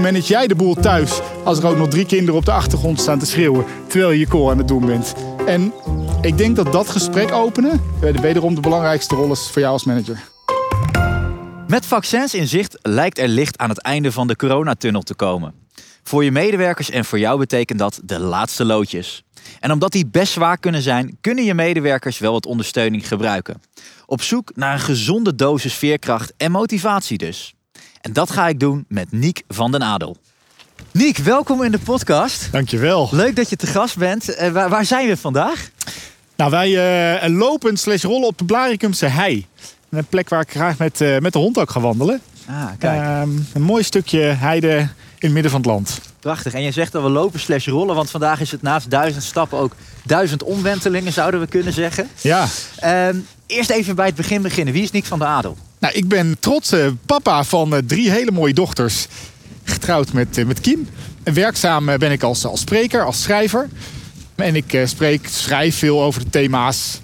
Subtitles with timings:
[0.00, 3.18] manage jij de boel thuis als er ook nog drie kinderen op de achtergrond staan
[3.18, 5.14] te schreeuwen terwijl je je call aan het doen bent?
[5.46, 5.72] En
[6.20, 10.20] ik denk dat dat gesprek openen wederom de belangrijkste rol is voor jou als manager.
[11.66, 15.54] Met vaccins in zicht lijkt er licht aan het einde van de coronatunnel te komen.
[16.02, 19.24] Voor je medewerkers en voor jou betekent dat de laatste loodjes.
[19.60, 23.62] En omdat die best zwaar kunnen zijn, kunnen je medewerkers wel wat ondersteuning gebruiken.
[24.06, 27.54] Op zoek naar een gezonde dosis veerkracht en motivatie dus.
[28.00, 30.16] En dat ga ik doen met Niek van den Adel.
[30.90, 32.48] Niek, welkom in de podcast.
[32.52, 33.08] Dankjewel.
[33.10, 34.30] Leuk dat je te gast bent.
[34.30, 35.70] Uh, waar, waar, zijn we vandaag?
[36.36, 39.46] Nou, wij uh, lopen slash rollen op de Blaricumse hei.
[39.90, 42.20] Een plek waar ik graag met, uh, met de hond ook ga wandelen.
[42.46, 43.00] Ah, kijk.
[43.00, 46.00] Ehm, een mooi stukje heide in het midden van het land.
[46.20, 46.54] Prachtig.
[46.54, 49.58] En je zegt dat we lopen slash rollen, want vandaag is het naast duizend stappen
[49.58, 49.72] ook
[50.04, 52.08] duizend omwentelingen, zouden we kunnen zeggen.
[52.20, 52.46] Ja.
[52.76, 53.16] Ehm,
[53.50, 54.74] eerst even bij het begin beginnen.
[54.74, 55.56] Wie is Nick van der Adel?
[55.78, 59.06] Nou, ik ben trotse papa van uh, drie hele mooie dochters.
[59.64, 60.88] Getrouwd met, uh, met Kim.
[61.22, 63.68] En werkzaam ben ik als, als spreker, als schrijver.
[64.34, 67.00] En ik spreek, schrijf veel over de thema's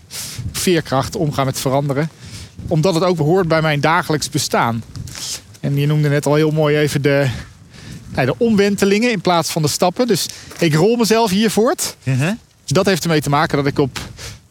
[0.52, 2.10] veerkracht, omgaan met veranderen.
[2.68, 4.82] Omdat het ook hoort bij mijn dagelijks bestaan.
[5.60, 7.28] En je noemde net al heel mooi even de,
[8.14, 10.06] de omwentelingen in plaats van de stappen.
[10.06, 10.26] Dus
[10.58, 11.96] ik rol mezelf hier voort.
[12.02, 12.30] Uh -huh.
[12.62, 13.98] Dus dat heeft ermee te maken dat ik op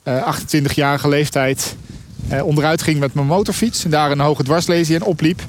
[0.03, 1.75] uh, 28-jarige leeftijd
[2.31, 3.83] uh, onderuit ging met mijn motorfiets.
[3.83, 5.41] En daar een hoge dwarslesie en opliep.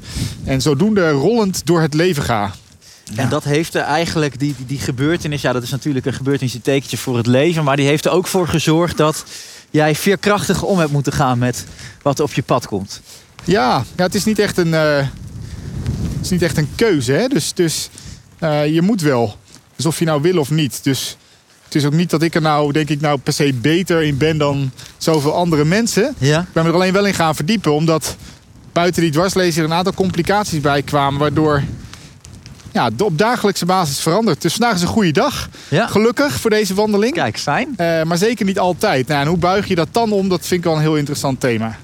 [0.45, 2.53] En zodoende rollend door het leven ga.
[3.15, 3.29] En ja.
[3.29, 6.61] dat heeft er eigenlijk, die, die, die gebeurtenis, ja, dat is natuurlijk een gebeurtenis, een
[6.61, 7.65] tekentje voor het leven.
[7.65, 9.25] Maar die heeft er ook voor gezorgd dat
[9.71, 11.65] jij veerkrachtig om hebt moeten gaan met
[12.03, 13.01] wat op je pad komt.
[13.45, 17.13] Ja, ja het is niet echt een, uh, het is niet echt een keuze.
[17.13, 17.29] Hè?
[17.29, 17.89] Dus, dus
[18.41, 19.37] uh, je moet wel.
[19.77, 20.85] Dus of je nou wil of niet.
[20.85, 21.17] Dus
[21.77, 24.39] is ook niet dat ik er nou, denk ik, nou per se beter in ben
[24.39, 26.15] dan zoveel andere mensen.
[26.19, 26.41] Ja.
[26.41, 28.17] Ik ben me er alleen wel in gaan verdiepen, omdat
[28.73, 31.63] buiten die dwarslezer een aantal complicaties bij kwamen, waardoor
[32.73, 34.43] ja, op dagelijkse basis verandert.
[34.43, 35.49] Dus vandaag is een goede dag.
[35.69, 35.87] Ja.
[35.87, 37.13] Gelukkig voor deze wandeling.
[37.13, 37.69] Kijk, fijn.
[37.77, 39.07] Uh, maar zeker niet altijd.
[39.07, 40.29] Nou, en hoe buig je dat dan om?
[40.29, 41.79] Dat vind ik wel een heel interessant thema.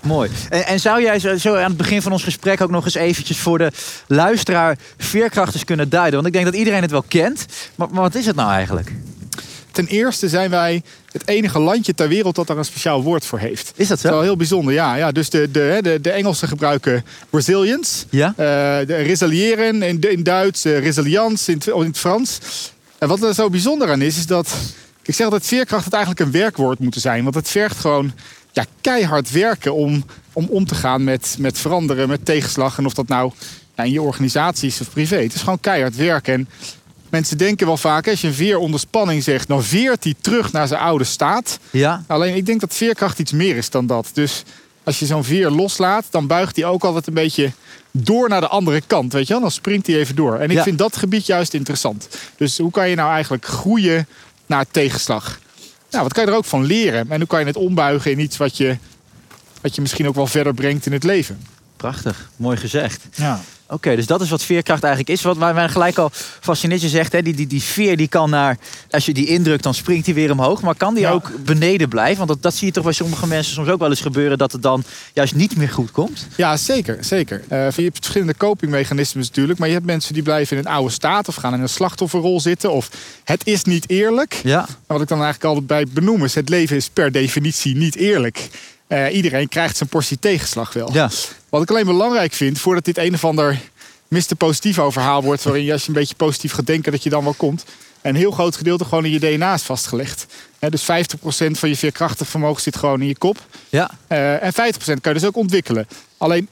[0.00, 0.30] Mooi.
[0.48, 2.94] En, en, zou jij zo, zo aan het begin van ons gesprek ook nog eens
[2.94, 3.72] eventjes voor de
[4.06, 6.14] luisteraar veerkrachters kunnen duiden?
[6.14, 7.46] Want ik denk dat iedereen het wel kent.
[7.74, 8.92] Maar, maar wat is het nou eigenlijk?
[9.72, 13.38] Ten eerste zijn wij het enige landje ter wereld dat daar een speciaal woord voor
[13.38, 13.72] heeft.
[13.76, 14.02] Is dat zo?
[14.02, 14.94] Dat is wel heel bijzonder, ja.
[14.94, 18.04] ja dus de, de, de, de Engelsen gebruiken resilience.
[18.10, 18.28] Ja?
[18.28, 18.36] Uh,
[18.86, 22.38] de resiliëren in, in Duits, uh, resilience in, in het Frans.
[22.98, 24.54] En wat er zo bijzonder aan is, is dat...
[25.02, 27.22] Ik zeg dat veerkracht het eigenlijk een werkwoord moet zijn.
[27.22, 28.12] Want het vergt gewoon
[28.52, 32.78] ja, keihard werken om, om om te gaan met, met veranderen, met tegenslag.
[32.78, 33.32] En of dat nou
[33.76, 35.16] ja, in je organisatie is of privé.
[35.16, 36.34] Het is gewoon keihard werken.
[36.34, 36.48] En
[37.12, 40.52] mensen denken wel vaak, als je een veer onder spanning zegt, dan veert hij terug
[40.52, 41.58] naar zijn oude staat.
[41.70, 42.04] Ja.
[42.06, 44.10] Alleen ik denk dat veerkracht iets meer is dan dat.
[44.12, 44.42] Dus
[44.84, 47.52] als je zo'n veer loslaat, dan buigt hij ook altijd een beetje
[47.90, 49.12] door naar de andere kant.
[49.12, 49.42] Weet je wel?
[49.42, 50.38] Dan springt hij even door.
[50.38, 50.62] En ik Ja.
[50.62, 52.08] vind dat gebied juist interessant.
[52.36, 54.06] Dus hoe kan je nou eigenlijk groeien
[54.46, 55.38] naar tegenslag?
[55.90, 57.10] Nou, wat kan je er ook van leren?
[57.10, 58.76] En hoe kan je het ombuigen in iets wat je,
[59.60, 61.40] wat je misschien ook wel verder brengt in het leven?
[61.76, 62.30] Prachtig.
[62.36, 63.00] Mooi gezegd.
[63.14, 63.40] Ja.
[63.72, 65.22] Oké, dus dat is wat veerkracht eigenlijk is.
[65.22, 66.10] Wat mij gelijk al
[66.40, 68.58] fascineert, je zegt, hè, die, die, die veer die kan naar...
[68.90, 70.62] Als je die indrukt, dan springt die weer omhoog.
[70.62, 71.10] Maar kan die Ja.
[71.10, 72.16] ook beneden blijven?
[72.16, 74.38] Want dat, dat zie je toch bij sommige mensen soms ook wel eens gebeuren...
[74.38, 76.26] dat het dan juist niet meer goed komt.
[76.36, 76.96] Ja, zeker.
[77.00, 77.42] zeker.
[77.48, 79.58] Eh, je hebt verschillende copingmechanismes natuurlijk.
[79.58, 82.40] Maar je hebt mensen die blijven in een oude staat of gaan in een slachtofferrol
[82.40, 82.72] zitten.
[82.72, 82.90] Of
[83.24, 84.40] het is niet eerlijk.
[84.42, 84.66] Ja.
[84.86, 86.34] Wat ik dan eigenlijk altijd bij benoem is...
[86.34, 88.48] het leven is per definitie niet eerlijk.
[88.92, 90.92] Eh, iedereen krijgt zijn portie tegenslag wel.
[90.92, 91.10] Ja.
[91.48, 93.60] Wat ik alleen belangrijk vind, voordat dit een of ander
[94.08, 94.34] Mr.
[94.38, 95.42] Positivo verhaal wordt...
[95.42, 97.64] waarin je als je een beetje positief gaat denken dat je dan wel komt...
[98.02, 100.26] een heel groot gedeelte gewoon in je DNA is vastgelegd.
[100.58, 100.84] Dus 50%
[101.50, 103.38] van je veerkrachtig vermogen zit gewoon in je kop.
[103.68, 103.90] Ja.
[104.06, 104.54] Eh, en 50%
[104.84, 105.86] kan je dus ook ontwikkelen.
[106.16, 106.48] Alleen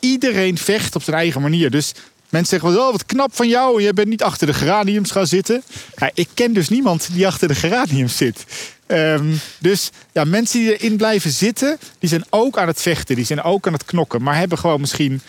[0.00, 1.70] iedereen vecht op zijn eigen manier.
[1.70, 1.92] Dus
[2.34, 3.82] mensen zeggen wel, oh, wat knap van jou.
[3.82, 5.62] Je bent niet achter de geraniums gaan zitten.
[5.96, 8.44] Ja, ik ken dus niemand die achter de geraniums zit.
[8.86, 13.16] Ehm, dus ja, mensen die erin blijven zitten, die zijn ook aan het vechten.
[13.16, 14.22] Die zijn ook aan het knokken.
[14.22, 15.20] Maar hebben gewoon misschien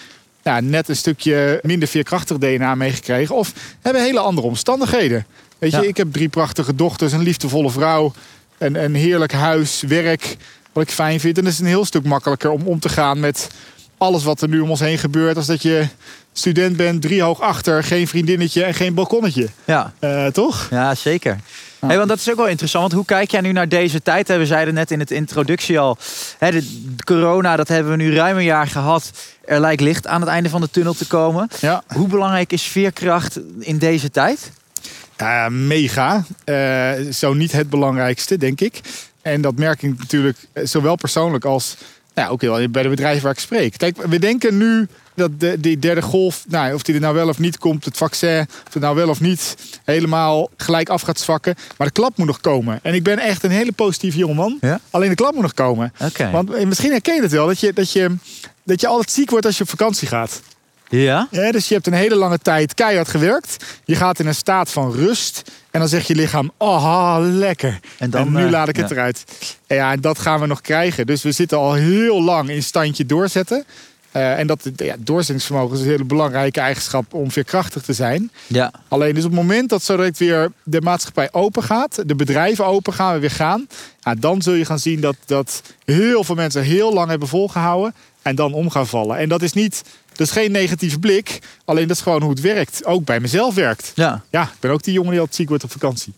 [0.44, 3.36] ja, net een stukje minder veerkrachtig DNA meegekregen.
[3.36, 5.26] Of hebben hele andere omstandigheden.
[5.58, 5.88] Weet je, Ja.
[5.88, 8.14] ik heb drie prachtige dochters, een liefdevolle vrouw.
[8.58, 10.38] Een, een heerlijk huis, werk,
[10.74, 11.38] wat ik fijn vind.
[11.38, 13.48] En het is een heel stuk makkelijker om om te gaan met
[13.98, 15.38] alles wat er nu om ons heen gebeurt.
[15.38, 15.88] Als dat je
[16.34, 19.48] student bent, drie hoog achter, geen vriendinnetje en geen balkonnetje.
[19.66, 19.94] Ja.
[20.00, 20.68] Eh, toch?
[20.70, 21.40] Ja, zeker.
[21.80, 22.84] Hey, want dat is ook wel interessant.
[22.84, 24.28] Want hoe kijk jij nu naar deze tijd?
[24.28, 25.98] We zeiden net in het introductie al.
[26.38, 26.68] Hè, de,
[27.04, 29.12] corona, dat hebben we nu ruim een jaar gehad.
[29.46, 31.50] Er lijkt licht aan het einde van de tunnel te komen.
[31.60, 31.84] Ja.
[31.88, 34.52] Hoe belangrijk is veerkracht in deze tijd?
[35.50, 36.26] Mega.
[36.44, 38.82] Eh, zo niet het belangrijkste, denk ik.
[39.22, 41.78] En dat merk ik natuurlijk eh, zowel persoonlijk als
[42.16, 43.78] nou ja, ook heel bij de bedrijven waar ik spreek.
[43.78, 47.28] Kijk, we denken nu dat de, die derde golf, nou, of die er nou wel
[47.28, 51.20] of niet komt, het vaccin, of het nou wel of niet helemaal gelijk af gaat
[51.20, 51.56] zwakken.
[51.78, 52.80] Maar de klap moet nog komen.
[52.82, 54.58] En ik ben echt een hele positieve jongeman.
[54.62, 54.80] Ja?
[54.90, 55.94] Alleen de klap moet nog komen.
[56.32, 58.16] Want eh, misschien herken je het wel, dat je, dat, je,
[58.64, 60.42] dat je altijd ziek wordt als je op vakantie gaat.
[61.02, 61.28] Ja?
[61.32, 63.66] Ja, dus je hebt een hele lange tijd keihard gewerkt.
[63.86, 65.52] Je gaat in een staat van rust.
[65.72, 67.70] En dan zegt je lichaam, oh, lekker.
[67.70, 68.96] En En, dan, nu eh, laat ik het ja.
[68.96, 69.24] eruit.
[69.68, 71.06] En ja, en dat gaan we nog krijgen.
[71.06, 73.66] Dus we zitten al heel lang in standje doorzetten.
[74.16, 78.32] Eh, en dat ja, doorzettingsvermogen is een hele belangrijke eigenschap om veerkrachtig te zijn.
[78.48, 78.72] Ja.
[78.88, 82.66] Alleen dus op het moment dat zo direct weer de maatschappij open gaat, de bedrijven
[82.66, 83.68] open gaan, we weer gaan,
[84.00, 87.94] ja, dan zul je gaan zien dat, dat heel veel mensen heel lang hebben volgehouden
[88.22, 89.18] en dan om gaan vallen.
[89.18, 89.84] En dat is niet,
[90.18, 92.86] dat is geen negatieve blik, alleen dat is gewoon hoe het werkt.
[92.86, 93.92] Ook bij mezelf werkt.
[93.96, 94.24] ja.
[94.30, 96.14] Ja, ik ben ook die jongen die altijd ziek wordt op vakantie.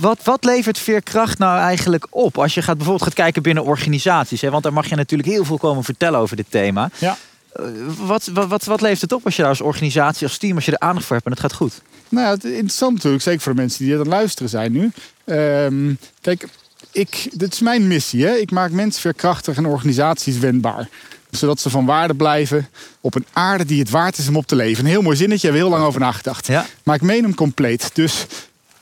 [0.00, 2.38] Wat, wat levert veerkracht nou eigenlijk op?
[2.38, 4.40] Als je gaat, bijvoorbeeld gaat kijken binnen organisaties.
[4.40, 4.50] Hè?
[4.50, 6.90] Want daar mag je natuurlijk heel veel komen vertellen over dit thema.
[6.98, 7.16] Ja.
[7.52, 7.64] Eh,
[7.98, 10.78] Wat, wat, wat, het op als je daar als organisatie, als team, als je er
[10.78, 11.82] aandacht voor hebt en het gaat goed?
[12.08, 14.72] Nou ja, het is interessant natuurlijk, zeker voor de mensen die aan het luisteren zijn
[14.72, 14.90] nu.
[15.24, 16.48] Ehm, kijk,
[16.92, 18.26] ik, dit is mijn missie.
[18.26, 18.34] Hè?
[18.34, 20.88] Ik maak mensen veerkrachtig en organisaties wendbaar.
[21.30, 22.68] Zodat ze van waarde blijven
[23.00, 24.84] op een aarde die het waard is om op te leven.
[24.84, 26.46] Een heel mooi zinnetje, hebben we heel lang over nagedacht.
[26.46, 26.66] Ja.
[26.82, 27.90] Maar ik meen hem compleet.
[27.92, 28.26] Dus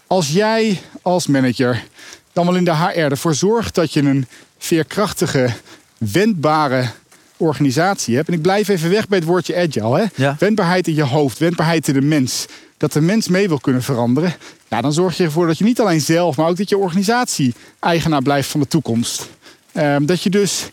[0.06, 1.84] als jij als manager
[2.32, 4.26] dan wel in de HR ervoor zorgt dat je een
[4.58, 5.50] veerkrachtige,
[5.98, 6.90] wendbare
[7.36, 8.28] organisatie hebt.
[8.28, 9.98] En ik blijf even weg bij het woordje agile.
[9.98, 10.04] Hè?
[10.14, 10.36] Ja.
[10.38, 12.46] Wendbaarheid in je hoofd, wendbaarheid in de mens.
[12.76, 14.34] Dat de mens mee wil kunnen veranderen.
[14.68, 17.54] Ja, dan zorg je ervoor dat je niet alleen zelf, maar ook dat je organisatie
[17.80, 19.28] eigenaar blijft van de toekomst.
[19.72, 20.70] Ehm, dat je dus,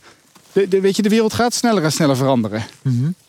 [0.55, 2.63] de, de, weet je, de wereld gaat sneller en sneller veranderen.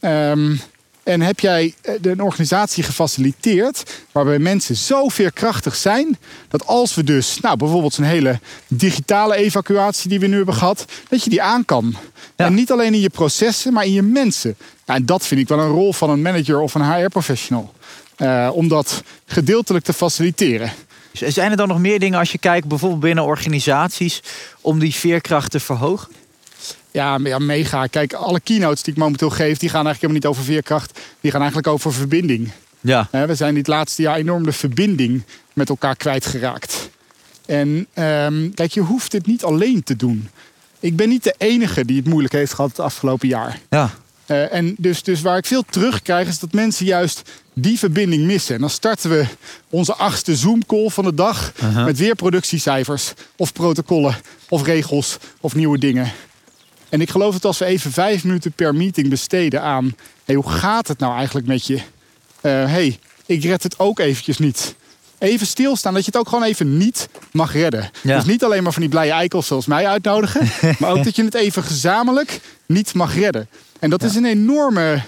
[0.01, 0.57] Ehm,
[1.03, 6.19] en heb jij eh, een organisatie gefaciliteerd waarbij mensen zo veerkrachtig zijn
[6.49, 10.85] dat als we dus, nou bijvoorbeeld zo'n hele digitale evacuatie die we nu hebben gehad,
[11.09, 11.97] dat je die aan kan.
[12.37, 12.45] Ja.
[12.45, 14.57] En niet alleen in je processen, maar in je mensen.
[14.85, 17.73] Ja, en dat vind ik wel een rol van een manager of een HR-professional.
[18.17, 20.73] Eh, om dat gedeeltelijk te faciliteren.
[21.13, 24.23] Zijn er dan nog meer dingen als je kijkt, bijvoorbeeld binnen organisaties,
[24.61, 26.09] om die veerkracht te verhogen?
[26.97, 27.87] Ja, ja, mega.
[27.87, 31.01] Kijk, alle keynotes die ik momenteel geef, die gaan eigenlijk helemaal niet over veerkracht.
[31.21, 32.51] Die gaan eigenlijk over verbinding.
[32.81, 33.09] Ja.
[33.11, 35.23] We zijn dit laatste jaar enorm de verbinding
[35.53, 36.91] met elkaar kwijtgeraakt.
[37.47, 40.29] En ehm, kijk, je hoeft dit niet alleen te doen.
[40.81, 43.61] Ik ben niet de enige die het moeilijk heeft gehad het afgelopen jaar.
[43.71, 43.91] Ja.
[44.27, 47.23] Eh, en dus, dus waar ik veel terugkrijg is dat mensen juist
[47.53, 48.55] die verbinding missen.
[48.55, 49.27] En dan starten we
[49.71, 54.17] onze achtste Zoom-call van de dag met weer productiecijfers of protocollen
[54.49, 56.13] of regels of nieuwe dingen.
[56.89, 59.95] En ik geloof dat als we even vijf minuten per meeting besteden aan
[60.25, 61.75] hey, hoe gaat het nou eigenlijk met je?
[62.41, 64.75] Eh hey, ik red het ook eventjes niet.
[65.19, 67.91] Even stilstaan, dat je het ook gewoon even niet mag redden.
[68.03, 68.17] Ja.
[68.17, 70.49] Dus niet alleen maar van die blije eikels zoals mij uitnodigen,
[70.79, 73.49] maar ook dat je het even gezamenlijk niet mag redden.
[73.79, 75.03] En dat is een enorme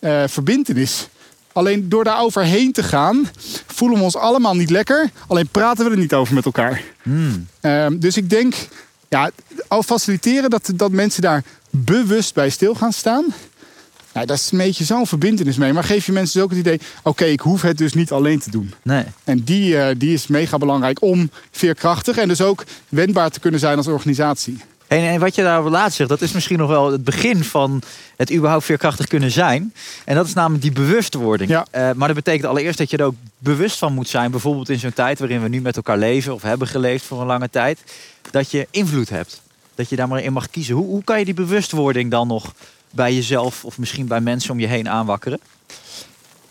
[0.00, 1.08] eh verbintenis.
[1.52, 3.28] Alleen door daar overheen te gaan,
[3.66, 5.10] voelen we ons allemaal niet lekker.
[5.26, 6.82] Alleen praten we er niet over met elkaar.
[7.02, 7.46] Hmm.
[7.60, 8.54] Ehm, dus ik denk,
[9.14, 9.30] ja,
[9.68, 13.24] al faciliteren dat, dat mensen daar bewust bij stil gaan staan.
[14.12, 15.72] Nou, daar is een beetje zo'n verbindenis mee.
[15.72, 18.38] Maar geef je mensen dus ook het idee, oké, ik hoef het dus niet alleen
[18.38, 18.74] te doen.
[18.82, 19.04] Nee.
[19.24, 23.60] En die, eh, die is mega belangrijk om veerkrachtig en dus ook wendbaar te kunnen
[23.60, 24.58] zijn als organisatie.
[24.94, 27.82] En, en wat je daarover laatst zegt, dat is misschien nog wel het begin van
[28.16, 29.74] het überhaupt veerkrachtig kunnen zijn.
[30.04, 31.50] En dat is namelijk die bewustwording.
[31.50, 31.66] Ja.
[31.70, 34.30] Eh, maar dat betekent allereerst dat je er ook bewust van moet zijn.
[34.30, 37.26] Bijvoorbeeld in zo'n tijd waarin we nu met elkaar leven of hebben geleefd voor een
[37.26, 37.78] lange tijd.
[38.30, 39.42] Dat je invloed hebt.
[39.74, 40.74] Dat je daar maar in mag kiezen.
[40.74, 42.54] Hoe, hoe kan je die bewustwording dan nog
[42.90, 45.40] bij jezelf of misschien bij mensen om je heen aanwakkeren?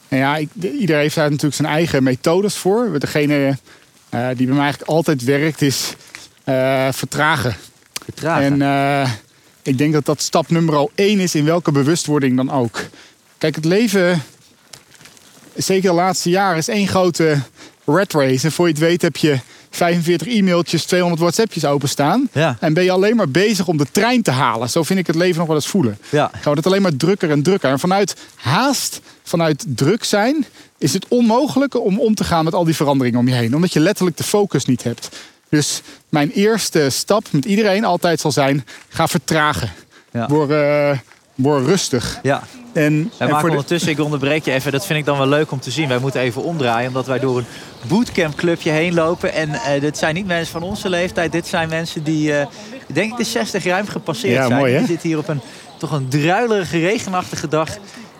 [0.07, 2.99] Nou ja, ik, de- ieder heeft daar natuurlijk zijn eigen methodes voor.
[2.99, 3.57] Degene
[4.09, 5.93] eh, die bij mij eigenlijk altijd werkt is
[6.43, 7.55] eh, vertragen.
[8.03, 8.43] Vertragen.
[8.43, 9.11] En eh,
[9.61, 12.81] ik denk dat dat stap nummer één is in welke bewustwording dan ook.
[13.37, 14.23] Kijk, het leven,
[15.55, 17.37] zeker de laatste jaren, is één grote
[17.85, 18.45] rat race.
[18.45, 22.29] En voor je het weet heb je 45 e-mailtjes, 200 WhatsAppjes openstaan.
[22.31, 22.57] Ja.
[22.59, 24.69] En ben je alleen maar bezig om de trein te halen.
[24.69, 25.97] Zo vind ik het leven nog wel eens voelen.
[26.09, 26.31] Ja.
[26.33, 27.69] Gewoon het alleen maar drukker en drukker.
[27.69, 30.45] En vanuit haast, vanuit druk zijn,
[30.77, 33.55] is het onmogelijk om om te gaan met al die veranderingen om je heen.
[33.55, 35.09] Omdat je letterlijk de focus niet hebt.
[35.53, 39.71] Dus mijn eerste stap met iedereen altijd zal zijn: ga vertragen.
[40.11, 40.27] Ja.
[40.27, 40.97] Word, eh,
[41.35, 42.19] word rustig.
[42.23, 42.43] ja.
[42.73, 45.27] En, Wij en maken de- ondertussen, ik onderbreek je even, dat vind ik dan wel
[45.27, 45.87] leuk om te zien.
[45.87, 47.45] Wij moeten even omdraaien, omdat wij door een
[47.87, 49.33] bootcampclubje heen lopen.
[49.33, 52.45] En eh, dit zijn niet mensen van onze leeftijd, dit zijn mensen die, eh,
[52.87, 54.59] denk ik, de 60 ruim gepasseerd Ja, zijn.
[54.59, 54.77] mooi, hè?
[54.77, 55.41] Die zitten hier op een
[55.77, 57.69] toch een druilerige, regenachtige dag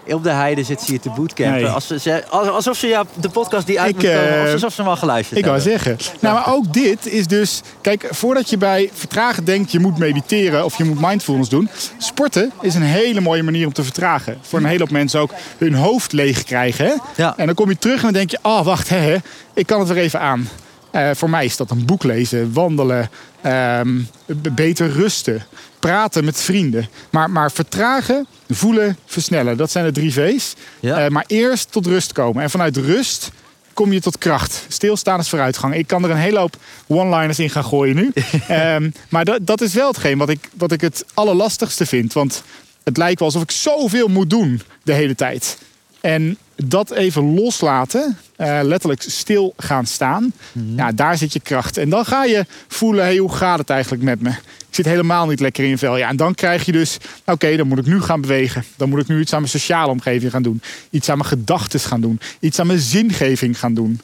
[0.07, 1.62] op de heide zit ze je te bootcampen.
[1.62, 1.69] Nee.
[1.72, 4.43] Als ze- ze, als- alsof ze ja, de podcast die uit Ik, moet komen, eh,
[4.45, 5.79] of alsof ze hem al geluisterd Ik wou hebben.
[5.79, 5.98] zeggen.
[6.19, 7.62] Nou, maar ook dit is dus...
[7.81, 9.72] Kijk, voordat je bij vertragen denkt...
[9.72, 11.69] je moet mediteren of je moet mindfulness doen...
[11.98, 14.38] sporten is een hele mooie manier om te vertragen.
[14.41, 16.86] Voor een hele hoop mensen ook hun hoofd leeg krijgen.
[16.86, 16.93] Hè?
[17.15, 17.33] Ja.
[17.38, 18.39] En dan kom je terug en dan denk je...
[18.41, 19.15] oh, wacht, hè, hè,
[19.53, 20.50] ik kan het weer even aan.
[20.93, 23.09] Eh, voor mij is dat een boek lezen, wandelen,
[23.41, 24.01] ehm,
[24.55, 25.45] beter rusten,
[25.79, 26.89] praten met vrienden.
[27.09, 29.57] Maar, maar vertragen, voelen, versnellen.
[29.57, 30.53] Dat zijn de drie V's.
[30.79, 30.97] Ja.
[30.97, 32.43] Eh, maar eerst tot rust komen.
[32.43, 33.31] En vanuit rust
[33.73, 34.65] kom je tot kracht.
[34.67, 35.75] Stilstaan is vooruitgang.
[35.75, 36.55] Ik kan er een hele hoop
[36.88, 38.12] one-liners in gaan gooien nu.
[38.47, 42.13] Ehm, maar dat, dat is wel hetgeen wat ik, wat ik het allerlastigste vind.
[42.13, 42.43] Want
[42.83, 45.57] het lijkt wel alsof ik zoveel moet doen de hele tijd.
[46.01, 50.33] En dat even loslaten, eh, letterlijk stil gaan staan,
[50.75, 51.77] ja, daar zit je kracht.
[51.77, 54.29] En dan ga je voelen, hey, hoe gaat het eigenlijk met me?
[54.29, 55.97] Ik zit helemaal niet lekker in je vel.
[55.97, 58.63] Ja, en dan krijg je dus, oké, dan moet ik nu gaan bewegen.
[58.75, 60.62] Dan moet ik nu iets aan mijn sociale omgeving gaan doen.
[60.89, 62.19] Iets aan mijn gedachten gaan doen.
[62.39, 64.01] Iets aan mijn zingeving gaan doen.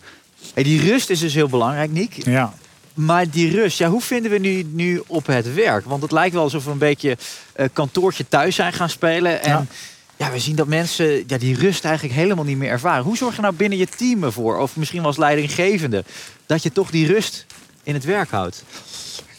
[0.54, 2.26] Hey, die rust is dus heel belangrijk, Niek.
[2.26, 2.54] Ja.
[2.94, 5.86] Maar die rust, ja, hoe vinden we nu, nu op het werk?
[5.86, 7.18] Want het lijkt wel alsof we een beetje
[7.54, 9.42] eh, kantoortje thuis zijn gaan spelen.
[9.42, 9.66] En ja.
[10.20, 10.32] Ja.
[10.32, 13.04] we zien dat mensen ja, die rust eigenlijk helemaal niet meer ervaren.
[13.04, 16.04] Hoe zorg je nou binnen je team ervoor, of misschien als leidinggevende,
[16.46, 17.46] dat je toch die rust
[17.84, 18.64] in het werk houdt?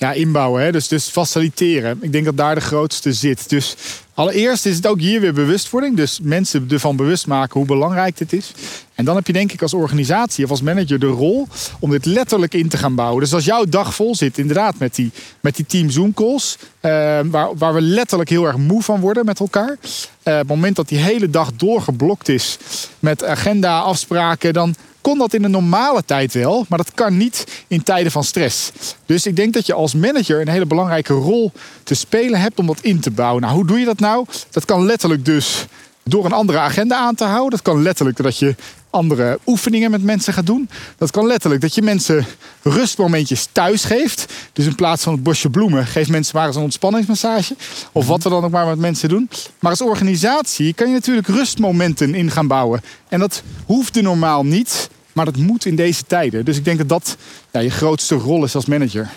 [0.01, 0.63] Ja, inbouwen.
[0.63, 0.73] Hè?
[0.73, 1.99] Dus, dus faciliteren.
[2.01, 3.49] Ik denk dat daar de grootste zit.
[3.49, 3.77] Dus
[4.15, 5.97] allereerst is het ook hier weer bewustwording.
[5.97, 8.53] Dus mensen ervan bewust maken hoe belangrijk dit is.
[8.95, 11.49] En dan heb je denk ik als organisatie of als manager de rol
[11.81, 13.21] om dit letterlijk in te gaan bouwen.
[13.21, 16.57] Dus als jouw dag vol zit, inderdaad, met die, met die team Zoom calls.
[16.81, 16.91] eh,
[17.25, 19.77] waar, waar we letterlijk heel erg moe van worden met elkaar.
[20.23, 22.59] Eh, op het moment dat die hele dag doorgeblokt is
[22.99, 24.75] met agenda, afspraken, dan
[25.11, 28.73] kon dat in de normale tijd wel, maar dat kan niet in tijden van stress.
[29.07, 31.53] Dus ik denk dat je als manager een hele belangrijke rol
[31.83, 33.43] te spelen hebt om dat in te bouwen.
[33.43, 34.27] Nou, hoe doe je dat nou?
[34.51, 35.67] Dat kan letterlijk dus
[36.05, 37.51] door een andere agenda aan te houden.
[37.51, 38.55] Dat kan letterlijk dat je
[38.91, 40.69] andere oefeningen met mensen gaat doen.
[40.97, 42.27] Dat kan letterlijk dat je mensen
[42.63, 44.33] rustmomentjes thuis geeft.
[44.53, 47.57] Dus in plaats van het bosje bloemen, geef mensen maar eens een ontspanningsmassage.
[47.93, 49.31] Of wat we dan ook maar met mensen doen.
[49.59, 52.81] Maar als organisatie kan je natuurlijk rustmomenten in gaan bouwen.
[53.09, 56.45] En dat hoeft er normaal niet, maar dat moet in deze tijden.
[56.45, 57.17] Dus ik denk dat dat
[57.51, 59.09] ja, je grootste rol is als manager.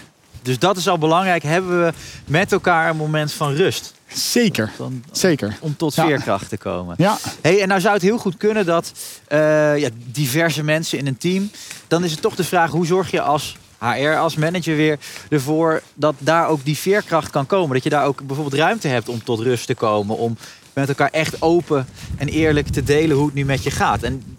[0.41, 1.43] Dus dat is al belangrijk.
[1.43, 1.93] Hebben we
[2.25, 3.93] met elkaar een moment van rust?
[4.13, 5.57] Zeker, Dan, zeker.
[5.59, 6.05] om tot Ja.
[6.05, 6.95] veerkracht te komen.
[6.97, 8.91] Ja, Hey, en nou zou het heel goed kunnen dat
[9.27, 11.51] eh, ja, diverse mensen in een team.
[11.87, 15.81] Dan is het toch de vraag: hoe zorg je als HR, als manager weer ervoor
[15.93, 17.73] dat daar ook die veerkracht kan komen?
[17.73, 20.17] Dat je daar ook bijvoorbeeld ruimte hebt om tot rust te komen.
[20.17, 20.37] Om
[20.73, 24.03] met elkaar echt open en eerlijk te delen hoe het nu met je gaat.
[24.03, 24.32] En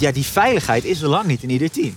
[0.00, 1.96] ja, die veiligheid is er lang niet in ieder team.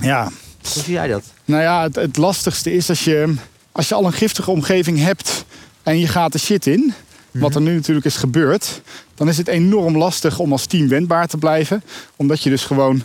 [0.00, 0.30] ja.
[0.74, 1.22] Hoe zie jij dat?
[1.44, 3.34] Nou ja, het, het lastigste is als je,
[3.72, 5.44] als je al een giftige omgeving hebt
[5.82, 6.94] en je gaat de shit in,
[7.30, 8.80] wat er nu natuurlijk is gebeurd,
[9.14, 11.82] dan is het enorm lastig om als team wendbaar te blijven.
[12.16, 13.02] Omdat je dus gewoon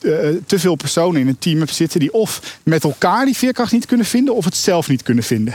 [0.00, 0.10] eh,
[0.46, 3.86] te veel personen in een team hebt zitten die of met elkaar die veerkracht niet
[3.86, 5.54] kunnen vinden of het zelf niet kunnen vinden.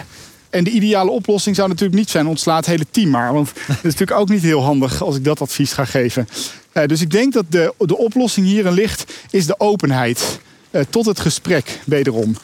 [0.49, 3.33] En de ideale oplossing zou natuurlijk niet zijn ontsla het hele team maar.
[3.33, 6.27] Want dat is natuurlijk ook niet heel handig als ik dat advies ga geven.
[6.81, 10.39] Eh, dus ik denk dat de, de oplossing hierin ligt, is de openheid.
[10.71, 12.35] eh, tot het gesprek, wederom.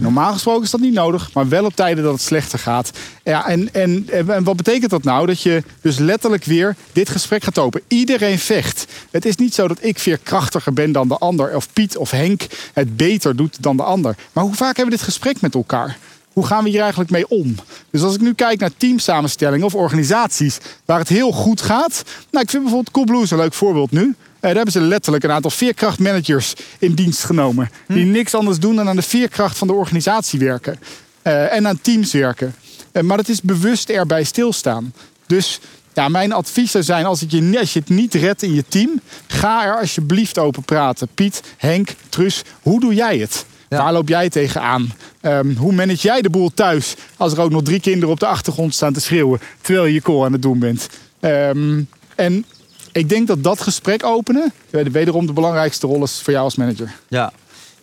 [0.00, 2.90] Normaal gesproken is dat niet nodig, maar wel op tijden dat het slechter gaat.
[3.24, 5.26] Ja, en, en, en wat betekent dat nou?
[5.26, 7.80] Dat je dus letterlijk weer dit gesprek gaat open.
[7.88, 8.86] Iedereen vecht.
[9.10, 12.46] Het is niet zo dat ik veerkrachtiger ben dan de ander, of Piet of Henk
[12.72, 14.16] het beter doet dan de ander.
[14.32, 15.98] Maar hoe vaak hebben we dit gesprek met elkaar?
[16.34, 17.54] Hoe gaan we hier eigenlijk mee om?
[17.90, 22.02] Dus als ik nu kijk naar teamsamenstellingen of organisaties waar het heel goed gaat.
[22.30, 24.02] Nou, ik vind bijvoorbeeld Coolblues een leuk voorbeeld nu.
[24.02, 27.70] Eh, daar hebben ze letterlijk een aantal veerkrachtmanagers in dienst genomen.
[27.88, 30.78] Die niks anders doen dan aan de veerkracht van de organisatie werken.
[31.22, 32.54] Eh, en aan teams werken.
[32.92, 34.92] Eh, maar het is bewust erbij stilstaan.
[35.26, 35.60] Dus
[35.94, 38.64] ja, mijn advies zou zijn, als, het je, als je het niet redt in je
[38.68, 39.00] team...
[39.26, 41.08] ga er alsjeblieft open praten.
[41.14, 43.44] Piet, Henk, Truus, hoe doe jij het?
[43.68, 43.78] Ja.
[43.82, 44.92] Waar loop jij tegenaan?
[45.20, 48.26] Ehm hoe manage jij de boel thuis als er ook nog drie kinderen op de
[48.26, 50.88] achtergrond staan te schreeuwen terwijl je je call aan het doen bent?
[51.20, 51.82] Ehm,
[52.14, 52.44] en
[52.92, 56.90] ik denk dat dat gesprek openen wederom de belangrijkste rol is voor jou als manager.
[57.08, 57.32] Ja.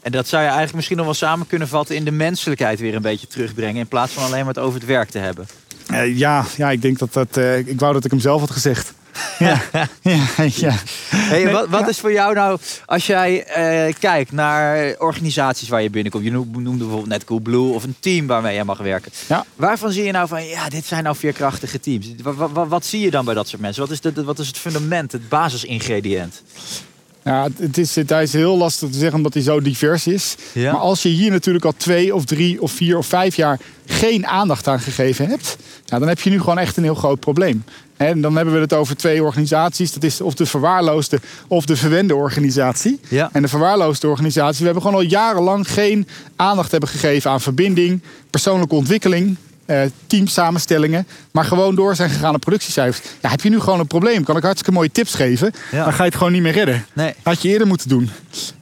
[0.02, 2.96] En dat zou je eigenlijk misschien nog wel samen kunnen vatten in de menselijkheid weer
[2.96, 3.76] een beetje terugbrengen.
[3.82, 5.48] In plaats van alleen maar het over het werk te hebben.
[5.88, 7.38] Eh, ja, ja, ik denk dat dat.
[7.38, 8.94] eh, ik wou dat ik hem zelf had gezegd.
[9.40, 9.62] Ja,
[10.02, 10.76] ja, ja.
[11.10, 15.90] Hey, wat wat is voor jou nou, als jij eh, kijkt naar organisaties waar je
[15.90, 16.24] binnenkomt.
[16.24, 19.12] Je noemde bijvoorbeeld net Coolblue of een team waarmee je mag werken.
[19.28, 19.46] Ja.
[19.56, 22.08] Waarvan zie je nou van, ja, dit zijn nou veerkrachtige teams.
[22.22, 23.82] Wat, wat, wat zie je dan bij dat soort mensen?
[23.82, 26.42] Wat is, de, wat is het fundament, het basisingrediënt?
[27.24, 30.36] Ja, het is, het is heel lastig te zeggen omdat hij zo divers is.
[30.54, 30.72] Ja.
[30.72, 34.28] Maar als je hier natuurlijk al twee of drie of vier of vijf jaar geen
[34.28, 37.64] aandacht aan gegeven hebt, ja, dan heb je nu gewoon echt een heel groot probleem.
[38.08, 39.94] En dan hebben we het over twee organisaties.
[39.94, 43.00] Dat is of de verwaarloosde of de verwende organisatie.
[43.08, 43.30] Ja.
[43.34, 48.02] En de verwaarloosde organisatie, we hebben gewoon al jarenlang geen aandacht hebben gegeven aan verbinding,
[48.30, 53.08] persoonlijke ontwikkeling, eh, teamsamenstellingen, maar gewoon door zijn gegaan naar productiecijfers.
[53.22, 54.24] Ja, heb je nu gewoon een probleem?
[54.24, 55.84] Kan ik hartstikke mooie tips geven, Ja.
[55.84, 56.86] dan ga je het gewoon niet meer redden.
[56.94, 57.14] Nee.
[57.24, 58.10] Had je eerder moeten doen.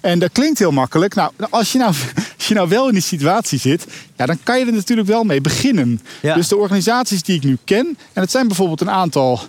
[0.02, 1.16] En dat klinkt heel makkelijk.
[1.16, 1.94] Nou, als je nou,
[2.50, 5.42] je nou wel in die situatie zit, ja, dan kan je er natuurlijk wel mee
[5.42, 6.02] beginnen.
[6.22, 6.36] Ja.
[6.36, 9.40] Dus de organisaties die ik nu ken, en het zijn bijvoorbeeld een aantal.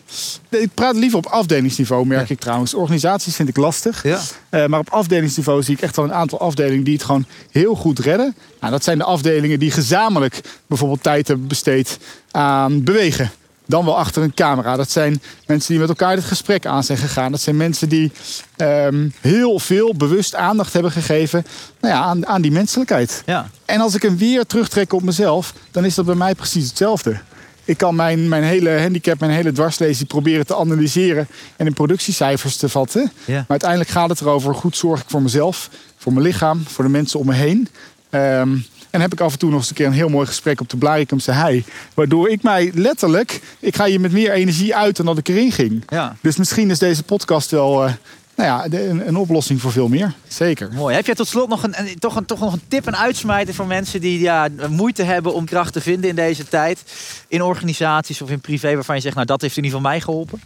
[0.49, 2.75] Ik praat liever op afdelingsniveau, merk ik trouwens.
[2.75, 4.02] Organisaties vind ik lastig.
[4.02, 4.21] Ja.
[4.49, 7.75] Eh, maar op afdelingsniveau zie ik echt wel een aantal afdelingen die het gewoon heel
[7.75, 8.35] goed redden.
[8.61, 11.99] Nou, dat zijn de afdelingen die gezamenlijk bijvoorbeeld tijd hebben besteed
[12.30, 13.30] aan bewegen.
[13.71, 14.77] Dan wel achter een camera.
[14.77, 17.31] Dat zijn mensen die met elkaar dit gesprek aan zijn gegaan.
[17.31, 18.12] Dat zijn mensen die
[18.57, 21.47] ehm, heel veel bewust aandacht hebben gegeven
[21.81, 23.23] nou ja, aan, aan die menselijkheid.
[23.27, 23.49] Ja.
[23.65, 27.21] En als ik hem weer terugtrek op mezelf, dan is dat bij mij precies hetzelfde.
[27.65, 32.57] Ik kan mijn, mijn hele handicap, mijn hele dwarslezing proberen te analyseren en in productiecijfers
[32.57, 33.12] te vatten.
[33.25, 33.35] Ja.
[33.35, 36.91] Maar uiteindelijk gaat het erover, goed zorg ik voor mezelf, voor mijn lichaam, voor de
[36.91, 37.69] mensen om me heen.
[38.11, 38.57] Ehm,
[38.90, 40.68] en heb ik af en toe nog eens een keer een heel mooi gesprek op
[40.68, 41.64] de Blarikumse hei.
[41.94, 45.52] Waardoor ik mij letterlijk, ik ga hier met meer energie uit dan dat ik erin
[45.52, 45.82] ging.
[45.88, 46.16] Ja.
[46.20, 47.92] Dus misschien is deze podcast wel eh,
[48.37, 50.12] nou ja, een, een oplossing voor veel meer.
[50.28, 50.68] Zeker.
[50.73, 50.94] Mooi.
[50.94, 53.54] Heb jij tot slot nog een, een- toch, een, toch nog een tip en uitsmijter
[53.54, 56.82] voor mensen die ja, moeite hebben om kracht te vinden in deze tijd?
[57.28, 60.00] In organisaties of in privé waarvan je zegt, nou dat heeft in ieder geval mij
[60.00, 60.40] geholpen?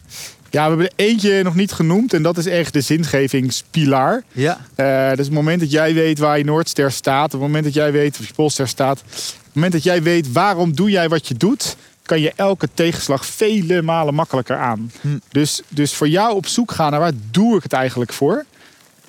[0.55, 4.23] Ja, we hebben er eentje nog niet genoemd en dat is echt de zingevingspilaar.
[4.33, 4.61] Ja.
[4.75, 7.75] Eh, dus het moment dat jij weet waar je Noordster staat, op het moment dat
[7.75, 9.11] jij weet of je Poolster staat, op
[9.45, 13.27] het moment dat jij weet waarom doe jij wat je doet, kan je elke tegenslag
[13.27, 14.93] vele malen makkelijker aan.
[15.01, 15.09] Hm.
[15.31, 18.45] Dus, dus voor jou op zoek gaan naar waar doe ik het eigenlijk voor?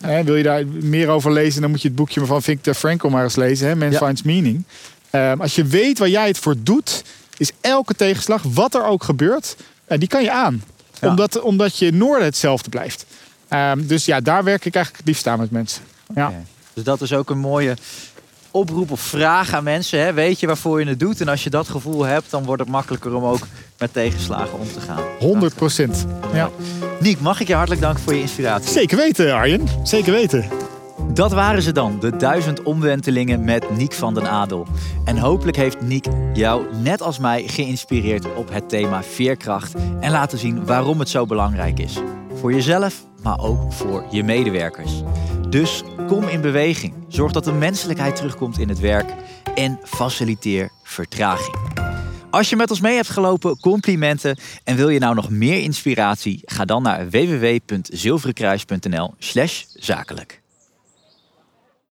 [0.02, 3.08] Eh, wil je daar meer over lezen, dan moet je het boekje van Victor Frankl
[3.08, 3.76] maar eens lezen, hè?
[3.76, 4.06] Man Ja.
[4.06, 4.64] Finds Meaning.
[5.10, 7.04] Eh, als je weet waar jij het voor doet,
[7.38, 10.64] is elke tegenslag, wat er ook gebeurt, eh, die kan je aan.
[11.02, 11.10] Ja.
[11.10, 13.06] Omdat, omdat je noorden hetzelfde blijft.
[13.48, 15.84] Ehm, dus ja, daar werk ik eigenlijk het liefst aan met mensen.
[16.16, 16.34] Ja.
[16.74, 17.76] Dus dat is ook een mooie
[18.52, 20.00] oproep of vraag aan mensen.
[20.00, 20.14] Hè?
[20.14, 21.22] Weet je waarvoor je het doet?
[21.22, 23.48] En als je dat gevoel hebt, dan wordt het makkelijker om ook
[23.78, 25.04] met tegenslagen om te gaan.
[25.20, 26.06] 100 procent.
[26.34, 26.50] Ja.
[27.00, 28.72] Niek, mag ik je hartelijk danken voor je inspiratie.
[28.72, 29.68] Zeker weten, Arjen.
[29.84, 30.65] Zeker weten.
[31.14, 34.68] Dat waren ze dan, de duizend omwentelingen met Niek van den Adel.
[35.06, 39.74] En hopelijk heeft Niek jou, net als mij, geïnspireerd op het thema veerkracht.
[40.00, 41.98] En laten zien waarom het zo belangrijk is.
[42.34, 44.92] Voor jezelf, maar ook voor je medewerkers.
[45.50, 46.94] Dus kom in beweging.
[47.08, 49.14] Zorg dat de menselijkheid terugkomt in het werk.
[49.56, 51.56] En faciliteer vertraging.
[52.30, 54.38] Als je met ons mee hebt gelopen, complimenten.
[54.64, 56.42] En wil je nou nog meer inspiratie?
[56.46, 60.44] Ga dan naar www.zilverenkruis.nl slash zakelijk.